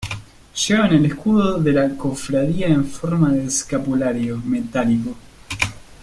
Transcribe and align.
Llevan 0.67 0.93
el 0.95 1.05
escudo 1.05 1.59
de 1.61 1.73
la 1.73 1.87
cofradía 1.95 2.65
en 2.65 2.85
forma 2.85 3.29
de 3.29 3.45
escapulario 3.45 4.41
metálico. 4.43 5.15